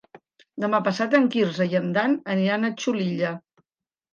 Demà 0.63 0.79
passat 0.87 1.13
en 1.19 1.27
Quirze 1.35 1.67
i 1.73 1.79
en 1.81 1.87
Dan 1.99 2.17
aniran 2.37 2.65
a 2.65 2.73
Xulilla. 2.81 3.35